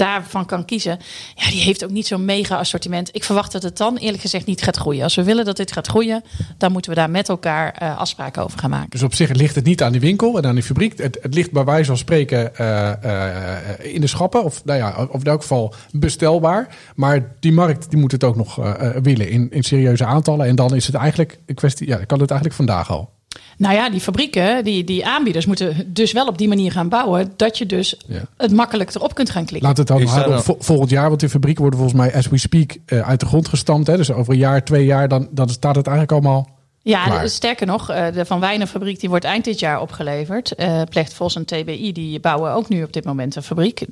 [0.00, 0.98] daarvan kan kiezen.
[1.34, 3.08] Ja, die heeft ook niet zo'n mega assortiment.
[3.12, 5.02] Ik verwacht dat het dan eerlijk gezegd niet gaat groeien.
[5.02, 6.22] Als we willen dat dit gaat groeien,
[6.58, 8.90] dan moeten we daar met elkaar uh, afspraken over gaan maken.
[8.90, 10.98] Dus op zich ligt het niet aan die winkel en aan die fabriek.
[10.98, 14.44] Het, het ligt bij wijze van spreken uh, uh, in de schappen.
[14.44, 16.76] Of, nou ja, of in elk geval bestelbaar.
[16.94, 18.56] Maar die markt die moet het ook nog
[19.02, 20.46] willen in, in serieuze aantallen.
[20.46, 23.19] En dan is het eigenlijk een kwestie, ja, kan het eigenlijk vandaag al.
[23.56, 27.32] Nou ja, die fabrieken, die, die aanbieders moeten dus wel op die manier gaan bouwen
[27.36, 28.20] dat je dus ja.
[28.36, 29.68] het makkelijk erop kunt gaan klikken.
[29.68, 30.42] Laat het dan nou...
[30.58, 33.48] volgend jaar, want die fabrieken worden volgens mij as we speak uh, uit de grond
[33.48, 33.86] gestampt.
[33.86, 33.96] Hè?
[33.96, 37.86] Dus over een jaar, twee jaar, dan, dan staat het eigenlijk allemaal ja, sterker nog,
[37.86, 40.52] de Van Wijnenfabriek die wordt eind dit jaar opgeleverd.
[40.56, 43.86] Uh, Plecht Vos en TBI die bouwen ook nu op dit moment een fabriek.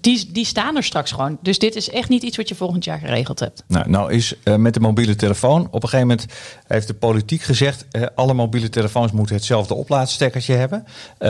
[0.00, 1.38] Die, die staan er straks gewoon.
[1.42, 3.64] Dus dit is echt niet iets wat je volgend jaar geregeld hebt.
[3.66, 5.66] Nou, nou is uh, met de mobiele telefoon.
[5.70, 6.26] Op een gegeven moment
[6.66, 7.84] heeft de politiek gezegd...
[7.92, 10.86] Uh, alle mobiele telefoons moeten hetzelfde oplaadstekkertje hebben.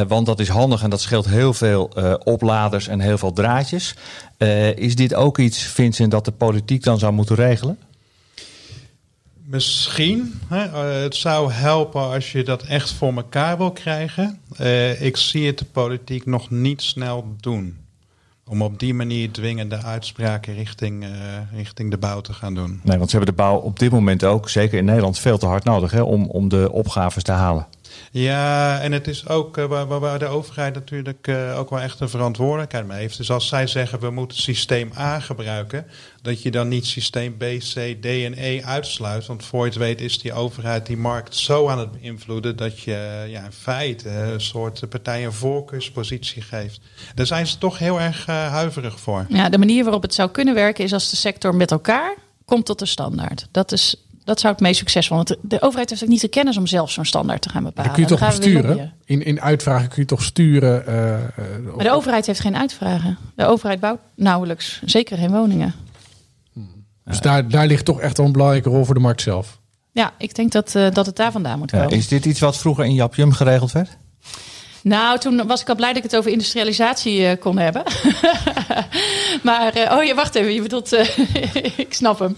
[0.08, 1.90] want dat is handig en dat scheelt heel veel
[2.24, 3.94] opladers en heel veel draadjes.
[4.74, 7.78] is dit ook iets, Vincent, dat de politiek dan zou moeten regelen?
[9.52, 10.40] Misschien.
[10.48, 14.38] Hè, uh, het zou helpen als je dat echt voor elkaar wil krijgen.
[14.60, 17.76] Uh, ik zie het de politiek nog niet snel doen.
[18.46, 21.10] om op die manier dwingende uitspraken richting, uh,
[21.54, 22.80] richting de bouw te gaan doen.
[22.82, 25.46] Nee, want ze hebben de bouw op dit moment ook, zeker in Nederland, veel te
[25.46, 27.66] hard nodig hè, om, om de opgaves te halen.
[28.10, 32.00] Ja, en het is ook uh, waar, waar, de overheid natuurlijk uh, ook wel echt
[32.00, 33.16] een verantwoordelijkheid mee heeft.
[33.16, 35.86] Dus als zij zeggen we moeten systeem A gebruiken,
[36.22, 39.26] dat je dan niet systeem B, C, D en E uitsluit.
[39.26, 42.80] Want voor je het weet is die overheid die markt zo aan het beïnvloeden dat
[42.80, 46.80] je ja, in feite een soort partij een voorkeurspositie geeft.
[47.14, 49.26] Daar zijn ze toch heel erg huiverig voor.
[49.28, 52.66] Ja, de manier waarop het zou kunnen werken is als de sector met elkaar komt
[52.66, 53.48] tot de standaard.
[53.50, 55.16] Dat is dat zou het meest succesvol.
[55.16, 57.84] Want de overheid heeft ook niet de kennis om zelf zo'n standaard te gaan bepalen.
[57.84, 58.92] Dan kun je toch sturen?
[59.04, 60.84] In, in uitvragen kun je toch sturen?
[60.88, 63.18] Uh, maar de overheid heeft geen uitvragen.
[63.34, 65.74] De overheid bouwt nauwelijks, zeker geen woningen.
[67.04, 69.60] Dus daar, daar ligt toch echt wel een belangrijke rol voor de markt zelf.
[69.92, 71.88] Ja, ik denk dat, uh, dat het daar vandaan moet komen.
[71.88, 73.96] Ja, is dit iets wat vroeger in Japjum geregeld werd?
[74.82, 77.82] Nou, toen was ik al blij dat ik het over industrialisatie uh, kon hebben.
[79.42, 81.18] maar, uh, oh ja, wacht even, je bedoelt, uh,
[81.76, 82.36] ik snap hem.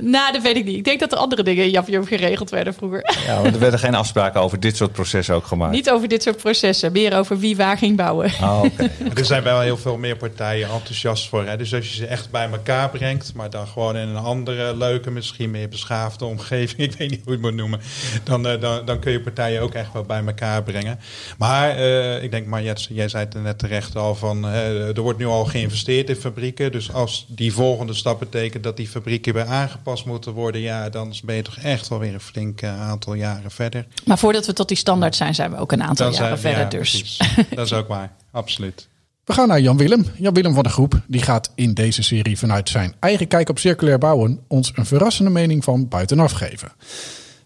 [0.00, 0.76] nou, dat weet ik niet.
[0.76, 3.14] Ik denk dat er andere dingen in Japjum geregeld werden vroeger.
[3.26, 5.72] ja, er werden geen afspraken over dit soort processen ook gemaakt.
[5.72, 8.32] Niet over dit soort processen, meer over wie waar ging bouwen.
[8.42, 8.90] Oh, okay.
[9.14, 11.44] er zijn wel heel veel meer partijen enthousiast voor.
[11.44, 11.56] Hè?
[11.56, 15.10] Dus als je ze echt bij elkaar brengt, maar dan gewoon in een andere, leuke,
[15.10, 17.80] misschien meer beschaafde omgeving, ik weet niet hoe je het moet noemen,
[18.24, 20.95] dan, dan, dan kun je partijen ook echt wel bij elkaar brengen.
[21.38, 25.18] Maar uh, ik denk, Marjet, jij zei het net terecht al van, uh, er wordt
[25.18, 26.72] nu al geïnvesteerd in fabrieken.
[26.72, 31.14] Dus als die volgende stap betekent dat die fabrieken weer aangepast moeten worden, ja, dan
[31.24, 33.86] ben je toch echt wel weer een flink uh, aantal jaren verder.
[34.04, 36.54] Maar voordat we tot die standaard zijn, zijn we ook een aantal dan jaren zijn,
[36.54, 36.78] verder.
[36.78, 37.20] Ja, dus.
[37.54, 38.88] dat is ook waar, absoluut.
[39.26, 40.04] We gaan naar Jan Willem.
[40.16, 43.58] Jan Willem van de groep die gaat in deze serie vanuit zijn eigen kijk op
[43.58, 46.72] circulair bouwen ons een verrassende mening van buitenaf geven.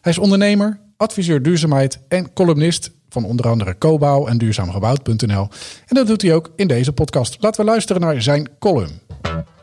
[0.01, 5.49] Hij is ondernemer, adviseur duurzaamheid en columnist van onder andere Cobouw en duurzaamgebouwd.nl.
[5.87, 7.37] En dat doet hij ook in deze podcast.
[7.41, 9.01] Laten we luisteren naar zijn column.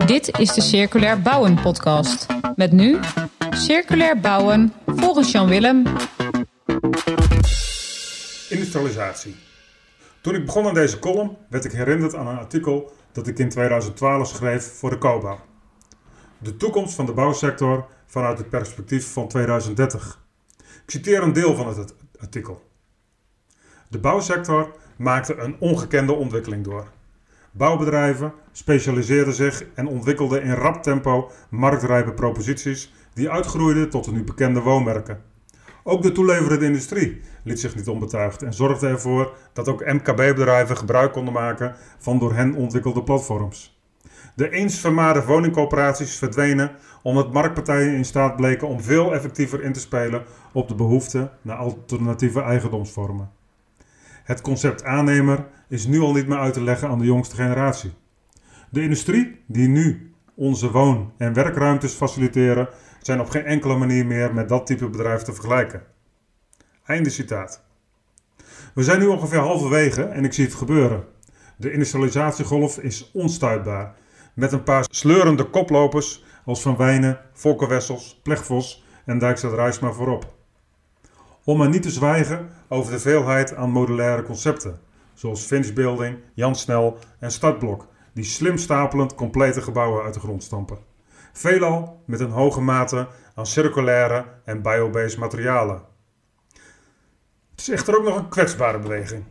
[0.06, 2.26] Dit is de Circulair Bouwen podcast.
[2.56, 3.00] Met nu
[3.50, 5.84] Circulair Bouwen volgens Jan Willem.
[8.50, 9.36] Industrialisatie.
[10.22, 13.50] Toen ik begon aan deze column werd ik herinnerd aan een artikel dat ik in
[13.50, 15.40] 2012 schreef voor de Cobouw.
[16.38, 20.22] De toekomst van de bouwsector vanuit het perspectief van 2030.
[20.58, 22.67] Ik citeer een deel van het artikel.
[23.90, 26.88] De bouwsector maakte een ongekende ontwikkeling door.
[27.52, 34.24] Bouwbedrijven specialiseerden zich en ontwikkelden in rap tempo marktrijpe proposities die uitgroeiden tot de nu
[34.24, 35.22] bekende woonmerken.
[35.84, 41.12] Ook de toeleverende industrie liet zich niet onbetuigd en zorgde ervoor dat ook MKB-bedrijven gebruik
[41.12, 43.82] konden maken van door hen ontwikkelde platforms.
[44.36, 46.72] De eens vermaarde woningcoöperaties verdwenen
[47.04, 50.24] omdat marktpartijen in staat bleken om veel effectiever in te spelen
[50.54, 53.37] op de behoefte naar alternatieve eigendomsvormen.
[54.28, 57.94] Het concept aannemer is nu al niet meer uit te leggen aan de jongste generatie.
[58.70, 62.70] De industrie die nu onze woon- en werkruimtes faciliteren,
[63.02, 65.84] zijn op geen enkele manier meer met dat type bedrijf te vergelijken.
[66.86, 67.64] Einde citaat.
[68.74, 71.04] We zijn nu ongeveer halverwege en ik zie het gebeuren.
[71.58, 73.96] De industrialisatiegolf is onstuitbaar.
[74.34, 80.37] Met een paar sleurende koplopers als Van Wijnen, Volker Wessels, Plechvos en Dijkstad Rijsma voorop.
[81.48, 84.80] Om maar niet te zwijgen over de veelheid aan modulaire concepten,
[85.14, 90.44] zoals Finch Building, Jan Snel en Startblok, die slim stapelend complete gebouwen uit de grond
[90.44, 90.78] stampen.
[91.34, 95.82] Veelal met een hoge mate aan circulaire en biobased materialen.
[97.52, 99.24] Het is echter ook nog een kwetsbare beweging.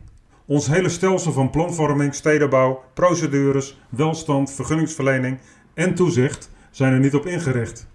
[0.45, 5.39] Ons hele stelsel van planvorming, stedenbouw, procedures, welstand, vergunningsverlening
[5.73, 7.87] en toezicht zijn er niet op ingericht.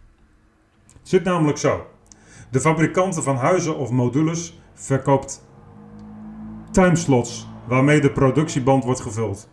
[1.02, 1.86] Zit namelijk zo.
[2.52, 5.46] De fabrikanten van huizen of modules verkoopt
[6.70, 9.48] timeslots waarmee de productieband wordt gevuld.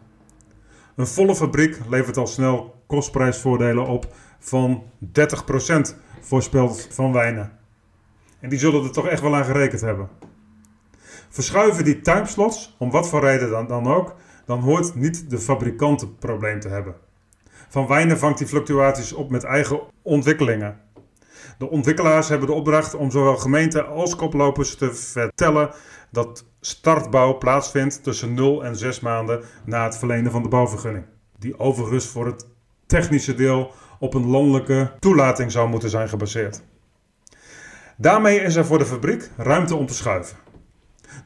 [0.96, 7.52] Een volle fabriek levert al snel kostprijsvoordelen op van 30% voorspeld van wijnen.
[8.40, 10.10] En die zullen er toch echt wel aan gerekend hebben.
[11.30, 16.02] Verschuiven die timeslots, om wat voor reden dan, dan ook, dan hoort niet de fabrikant
[16.02, 16.96] het probleem te hebben.
[17.70, 20.80] Van wijnen vangt die fluctuaties op met eigen ontwikkelingen.
[21.60, 25.70] De ontwikkelaars hebben de opdracht om zowel gemeenten als koplopers te vertellen
[26.12, 31.06] dat startbouw plaatsvindt tussen 0 en 6 maanden na het verlenen van de bouwvergunning.
[31.40, 32.48] Die overigens voor het
[32.86, 36.62] technische deel op een landelijke toelating zou moeten zijn gebaseerd.
[37.98, 40.38] Daarmee is er voor de fabriek ruimte om te schuiven.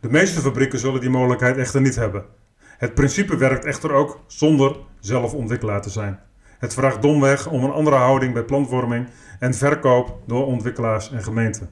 [0.01, 2.25] De meeste fabrieken zullen die mogelijkheid echter niet hebben.
[2.59, 6.19] Het principe werkt echter ook zonder zelf ontwikkelaar te zijn.
[6.63, 9.08] Het vraagt domweg om een andere houding bij planvorming
[9.39, 11.69] en verkoop door ontwikkelaars en gemeenten.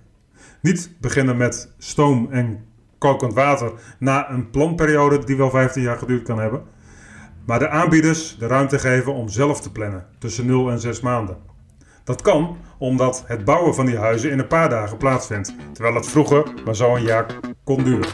[0.62, 2.66] Niet beginnen met stoom en
[2.98, 6.64] kokend water na een planperiode die wel 15 jaar geduurd kan hebben.
[7.46, 11.38] maar de aanbieders de ruimte geven om zelf te plannen tussen 0 en 6 maanden.
[12.04, 16.08] Dat kan omdat het bouwen van die huizen in een paar dagen plaatsvindt, terwijl het
[16.08, 17.26] vroeger maar zo een jaar
[17.64, 18.10] kon duren.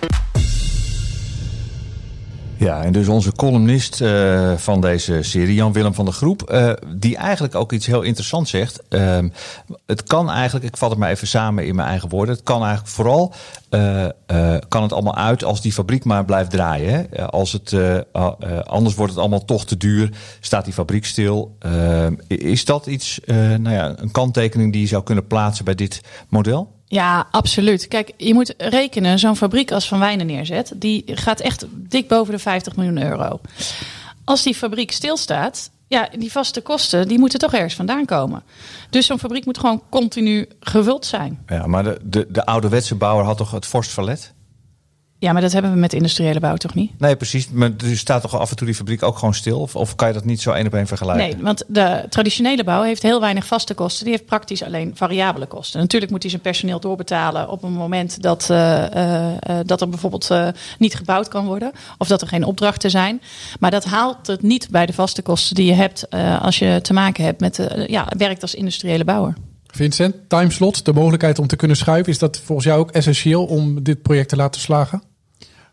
[2.58, 7.17] Ja, en dus onze columnist uh, van deze serie, Jan-Willem van der Groep, uh, die
[7.17, 8.84] eigenlijk ook iets heel interessants zegt.
[8.89, 9.20] Uh,
[9.86, 12.60] het kan eigenlijk, ik vat het maar even samen in mijn eigen woorden, het kan
[12.60, 13.34] eigenlijk vooral,
[14.67, 17.30] kan het allemaal uit als die fabriek maar blijft draaien.
[17.30, 17.76] Als het,
[18.63, 21.56] anders wordt het allemaal toch te duur, staat die fabriek stil.
[21.60, 23.20] Ehm, is dat iets,
[23.58, 26.77] nou ja, een kanttekening die je zou kunnen plaatsen bij dit model?
[26.88, 27.88] Ja, absoluut.
[27.88, 32.34] Kijk, je moet rekenen, zo'n fabriek als Van Wijnen neerzet, die gaat echt dik boven
[32.34, 33.39] de 50 miljoen euro.
[34.23, 38.43] Als die fabriek stilstaat, ja, die vaste kosten, die moeten toch ergens vandaan komen.
[38.89, 41.43] Dus zo'n fabriek moet gewoon continu gevuld zijn.
[41.47, 44.34] Ja, maar de, de, de ouderwetse bouwer had toch het Forst Verlet?
[45.19, 46.91] Ja, maar dat hebben we met de industriële bouw toch niet?
[46.99, 47.49] Nee, precies.
[47.49, 49.60] Maar er staat toch af en toe die fabriek ook gewoon stil?
[49.60, 51.25] Of, of kan je dat niet zo één op één vergelijken?
[51.25, 54.03] Nee, want de traditionele bouw heeft heel weinig vaste kosten.
[54.03, 55.80] Die heeft praktisch alleen variabele kosten.
[55.80, 59.32] Natuurlijk moet hij zijn personeel doorbetalen op een moment dat, uh, uh,
[59.65, 60.32] dat er bijvoorbeeld
[60.77, 61.71] niet gebouwd kan worden.
[61.97, 63.21] Of dat er geen opdrachten zijn.
[63.60, 66.10] Maar dat haalt het niet bij de vaste kosten die je hebt
[66.41, 69.34] als je te maken hebt met ja, werkt als industriële bouwer.
[69.67, 73.84] Vincent, timeslot, de mogelijkheid om te kunnen schuiven, is dat volgens jou ook essentieel om
[73.84, 75.01] dit project te laten slagen?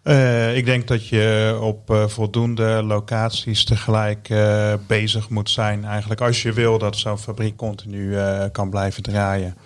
[0.05, 5.85] Uh, ik denk dat je op uh, voldoende locaties tegelijk uh, bezig moet zijn.
[5.85, 8.17] Eigenlijk als je wil dat zo'n fabriek continu
[8.53, 9.57] kan blijven draaien.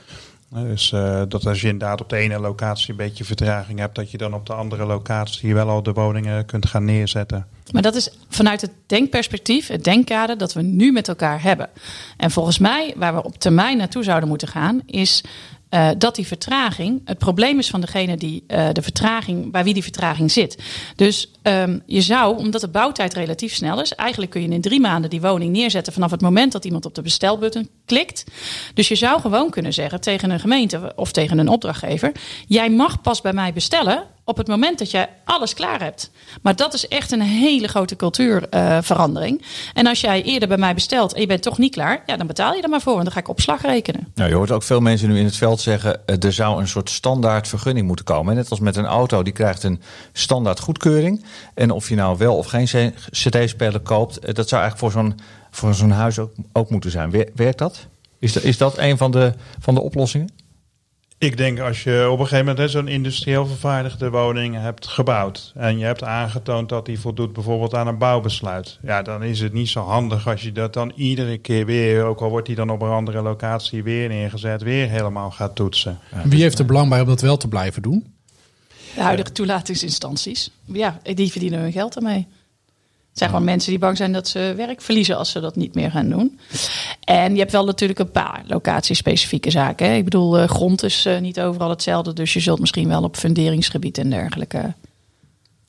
[0.50, 0.90] Dus
[1.28, 4.34] dat als je inderdaad op de ene locatie een beetje vertraging hebt, dat je dan
[4.34, 7.46] op de andere locatie wel al de woningen kunt gaan neerzetten.
[7.72, 11.68] Maar dat is vanuit het denkperspectief, het denkkader dat we nu met elkaar hebben.
[12.16, 15.24] En volgens mij, waar we op termijn naartoe zouden moeten gaan, is
[15.70, 19.74] uh, dat die vertraging het probleem is van degene die uh, de vertraging, bij wie
[19.74, 20.58] die vertraging zit.
[20.96, 24.80] Dus um, je zou, omdat de bouwtijd relatief snel is, eigenlijk kun je in drie
[24.80, 28.24] maanden die woning neerzetten vanaf het moment dat iemand op de bestelbutton klikt.
[28.74, 32.12] Dus je zou gewoon kunnen zeggen tegen een gemeente of tegen een opdrachtgever:
[32.46, 36.10] jij mag pas bij mij bestellen op het moment dat je alles klaar hebt.
[36.42, 39.40] Maar dat is echt een hele grote cultuurverandering.
[39.40, 42.16] Uh, en als jij eerder bij mij bestelt en je bent toch niet klaar, ja,
[42.16, 42.98] dan betaal je er maar voor.
[42.98, 44.12] En dan ga ik opslag rekenen.
[44.14, 46.68] Nou, je hoort ook veel mensen nu in het veld zeggen: uh, er zou een
[46.68, 48.34] soort standaard vergunning moeten komen.
[48.34, 49.80] Net als met een auto, die krijgt een
[50.12, 51.24] standaard goedkeuring.
[51.54, 55.18] En of je nou wel of geen CD-speler koopt, uh, dat zou eigenlijk voor zo'n
[55.50, 57.10] voor zo'n huis ook, ook moeten zijn.
[57.34, 57.86] Werkt dat?
[58.18, 58.42] Is, dat?
[58.42, 60.28] is dat een van de, van de oplossingen?
[61.20, 65.78] Ik denk als je op een gegeven moment zo'n industrieel vervaardigde woning hebt gebouwd en
[65.78, 69.68] je hebt aangetoond dat die voldoet bijvoorbeeld aan een bouwbesluit, ja, dan is het niet
[69.68, 72.82] zo handig als je dat dan iedere keer weer, ook al wordt die dan op
[72.82, 75.98] een andere locatie weer neergezet, weer helemaal gaat toetsen.
[76.24, 78.17] Wie heeft er belang bij om dat wel te blijven doen?
[78.98, 80.50] De huidige toelatingsinstanties.
[80.64, 82.26] Ja, die verdienen hun geld ermee.
[83.08, 85.74] Het zijn gewoon mensen die bang zijn dat ze werk verliezen als ze dat niet
[85.74, 86.38] meer gaan doen.
[87.04, 89.94] En je hebt wel natuurlijk een paar locatiespecifieke zaken.
[89.94, 92.12] Ik bedoel, uh, grond is uh, niet overal hetzelfde.
[92.12, 94.74] Dus je zult misschien wel op funderingsgebied en dergelijke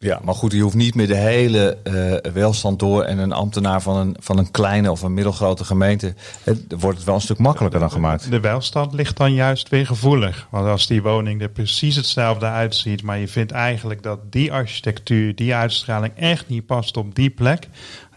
[0.01, 3.81] ja, maar goed, je hoeft niet meer de hele uh, welstand door en een ambtenaar
[3.81, 6.13] van een, van een kleine of een middelgrote gemeente.
[6.43, 8.31] Het, wordt het wel een stuk makkelijker dan gemaakt.
[8.31, 10.47] De welstand ligt dan juist weer gevoelig.
[10.51, 15.35] Want als die woning er precies hetzelfde uitziet, maar je vindt eigenlijk dat die architectuur,
[15.35, 17.67] die uitstraling echt niet past op die plek.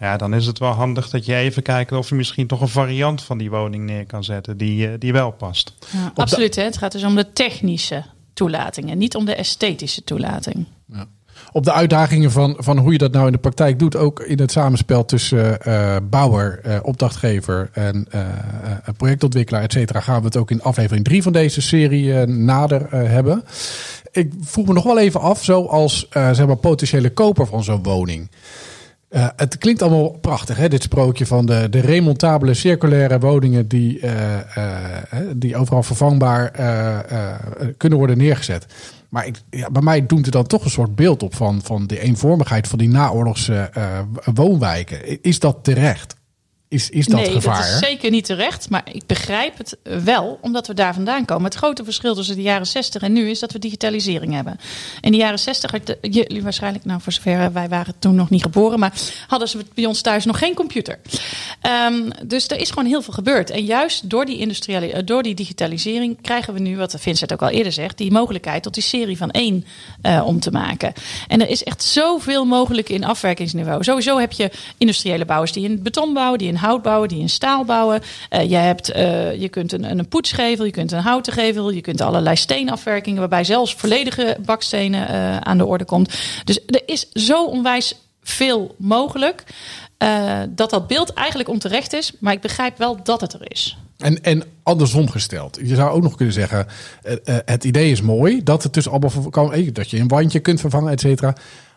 [0.01, 2.69] Ja, dan is het wel handig dat je even kijkt of je misschien toch een
[2.69, 5.75] variant van die woning neer kan zetten die, uh, die wel past.
[5.93, 6.63] Ja, absoluut, hè?
[6.63, 10.67] het gaat dus om de technische toelating en niet om de esthetische toelating.
[10.87, 11.07] Ja
[11.53, 13.97] op de uitdagingen van, van hoe je dat nou in de praktijk doet.
[13.97, 18.21] Ook in het samenspel tussen uh, bouwer, uh, opdrachtgever en uh,
[18.97, 20.01] projectontwikkelaar, et cetera.
[20.01, 23.45] Gaan we het ook in aflevering 3 van deze serie nader hebben.
[24.11, 27.83] Ik vroeg me nog wel even af, zo als zeg maar potentiële koper van zo'n
[27.83, 28.31] woning.
[29.15, 30.69] Uh, het klinkt allemaal prachtig, hè?
[30.69, 34.13] dit sprookje van de, de remontabele circulaire woningen die, uh,
[34.59, 34.77] uh,
[35.37, 36.51] die overal vervangbaar
[37.77, 38.67] kunnen worden neergezet.
[39.09, 41.87] Maar ik, ja, bij mij doet het dan toch een soort beeld op van, van
[41.87, 43.71] de eenvormigheid van die naoorlogse
[44.35, 45.23] woonwijken.
[45.23, 46.17] Is dat terecht?
[46.73, 47.57] Is, is dat nee, gevaar?
[47.57, 48.71] dat is zeker niet terecht.
[48.71, 51.45] Maar ik begrijp het wel, omdat we daar vandaan komen.
[51.45, 54.61] Het grote verschil tussen de jaren 60 en nu is dat we digitalisering hebben.
[55.01, 58.79] In de jaren 60, jullie waarschijnlijk, nou voor zover wij waren toen nog niet geboren,
[58.79, 58.93] maar
[59.27, 60.99] hadden ze bij ons thuis nog geen computer.
[61.87, 63.51] Um, dus er is gewoon heel veel gebeurd.
[63.51, 67.49] En juist door die, industriële, door die digitalisering krijgen we nu, wat Vincent ook al
[67.49, 69.65] eerder zegt, die mogelijkheid tot die serie van één
[70.03, 70.93] uh, om te maken.
[71.29, 73.85] En er is echt zoveel mogelijk in afwerkingsniveau.
[73.85, 77.29] Sowieso heb je industriële bouwers die in beton bouwen, die in hout bouwen, die in
[77.29, 78.01] staal bouwen.
[78.31, 81.81] Uh, je, hebt, uh, je kunt een, een poetsgevel, je kunt een houten gevel, je
[81.81, 86.15] kunt allerlei steenafwerkingen, waarbij zelfs volledige bakstenen uh, aan de orde komt.
[86.45, 89.45] Dus er is zo onwijs veel mogelijk.
[90.03, 92.13] eh, dat dat beeld eigenlijk onterecht is.
[92.21, 93.77] Maar ik begrijp wel dat het er is.
[93.99, 95.59] En, en andersom gesteld.
[95.63, 96.67] Je zou ook nog kunnen zeggen,
[97.03, 100.09] eh, eh, het idee is mooi dat het dus allemaal kan, eh, dat je een
[100.09, 101.35] wandje kunt vervangen, et cetera.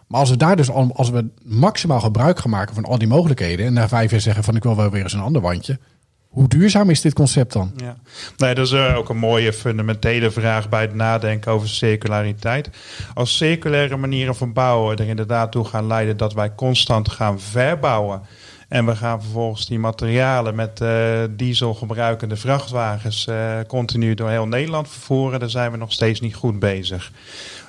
[0.08, 3.08] Maar als we daar dus al, als we maximaal gebruik gaan maken van al die
[3.08, 5.80] mogelijkheden en na vijf jaar zeggen van ik wil wel weer eens een ander wandje.
[6.36, 7.72] Hoe duurzaam is dit concept dan?
[7.78, 7.96] Ja.
[8.38, 12.70] Nee, dat is eh, ook een mooie fundamentele vraag bij het nadenken over circulariteit.
[13.14, 18.22] Als circulaire manieren van bouwen er inderdaad toe gaan leiden dat wij constant gaan verbouwen.
[18.68, 24.48] En we gaan vervolgens die materialen met eh, diesel gebruikende vrachtwagens eh, continu door heel
[24.48, 27.12] Nederland vervoeren, dan zijn we nog steeds niet goed bezig.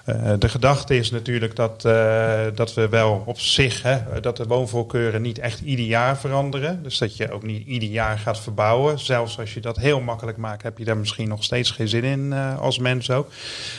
[0.07, 4.47] Eh, de gedachte is natuurlijk dat, eh, dat we wel op zich, hè, dat de
[4.47, 6.83] woonvoorkeuren niet echt ieder jaar veranderen.
[6.83, 8.99] Dus dat je ook niet ieder jaar gaat verbouwen.
[8.99, 12.05] Zelfs als je dat heel makkelijk maakt, heb je daar misschien nog steeds geen zin
[12.05, 13.29] in eh, als mens ook.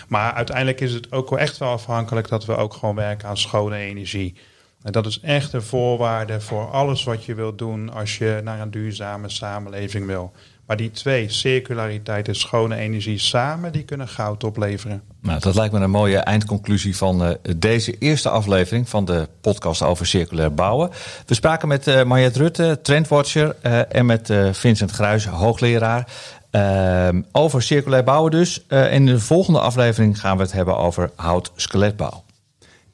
[0.08, 3.38] Maar uiteindelijk is het ook wel echt wel afhankelijk dat we ook gewoon werken aan
[3.38, 4.36] schone energie.
[4.84, 8.60] En dat is echt een voorwaarde voor alles wat je wilt doen als je naar
[8.60, 10.32] een duurzame samenleving wil.
[10.68, 15.02] Maar die twee, circulariteit en schone energie samen, die kunnen goud opleveren.
[15.22, 19.82] Nou, dat lijkt me een mooie eindconclusie van eh, deze eerste aflevering van de podcast
[19.82, 20.90] over circulair bouwen.
[21.26, 26.08] We spraken met uh, Mariette Rutte, trendwatcher, uh, en met Vincent Gruijs, hoogleraar.
[26.52, 28.66] Ehm, over circulair bouwen dus.
[28.70, 32.24] Uh, in de volgende aflevering gaan we het hebben over hout-skeletbouw.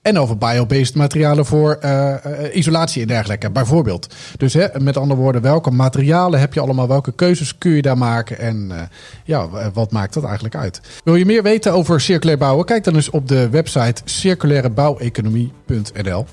[0.03, 2.15] En over biobased materialen voor uh,
[2.53, 4.15] isolatie en dergelijke, bijvoorbeeld.
[4.37, 6.87] Dus hè, met andere woorden, welke materialen heb je allemaal?
[6.87, 8.39] Welke keuzes kun je daar maken?
[8.39, 8.81] En uh,
[9.23, 10.81] ja, wat maakt dat eigenlijk uit?
[11.03, 12.65] Wil je meer weten over circulair bouwen?
[12.65, 16.25] Kijk dan eens op de website circulairebouweconomie.nl.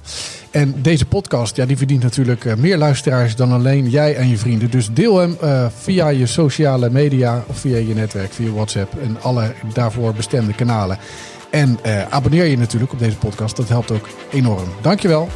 [0.50, 4.70] En deze podcast, ja, die verdient natuurlijk meer luisteraars dan alleen jij en je vrienden.
[4.70, 5.36] Dus deel hem
[5.76, 10.98] via je sociale media of via je netwerk, via WhatsApp en alle daarvoor bestemde kanalen.
[11.50, 13.56] En uh, abonneer je natuurlijk op deze podcast.
[13.56, 14.68] Dat helpt ook enorm.
[14.80, 15.28] Dankjewel.